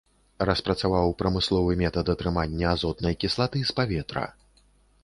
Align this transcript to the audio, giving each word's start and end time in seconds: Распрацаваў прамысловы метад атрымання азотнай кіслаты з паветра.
Распрацаваў 0.49 1.13
прамысловы 1.19 1.77
метад 1.83 2.05
атрымання 2.15 2.65
азотнай 2.79 3.21
кіслаты 3.27 3.67
з 3.73 3.79
паветра. 3.83 4.27